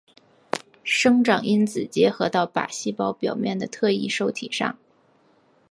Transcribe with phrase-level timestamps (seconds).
[0.83, 4.79] 生长因子结合到靶细胞表面的特异受体上。